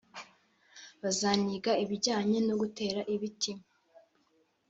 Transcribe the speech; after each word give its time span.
bazaniga 1.01 1.71
ibijyanye 1.83 2.37
no 2.47 2.55
gutera 2.61 2.99
ibiti 3.13 3.51